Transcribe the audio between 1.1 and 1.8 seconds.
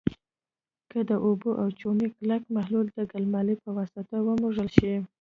اوبو او